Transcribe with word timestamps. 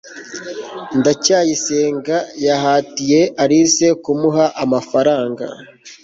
ndacyayisenga 0.99 2.15
yahatiye 2.45 3.21
alice 3.43 3.87
kumuha 4.03 4.45
amafaranga 4.63 5.45